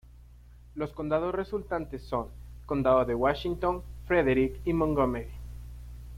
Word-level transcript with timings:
Los 0.73 0.93
condados 0.93 1.35
resultantes 1.35 2.01
son 2.01 2.29
Condado 2.65 3.05
de 3.05 3.13
Washington, 3.13 3.83
Frederick 4.07 4.59
y 4.65 4.73
Montgomery. 4.73 5.29